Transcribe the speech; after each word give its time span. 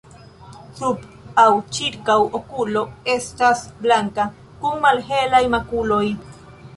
Sub 0.77 1.01
aŭ 1.41 1.49
ĉirkaŭ 1.79 2.15
okulo 2.39 2.83
estas 3.15 3.61
blanka 3.83 4.25
kun 4.65 4.81
malhelaj 4.87 5.43
makuloj. 5.57 6.05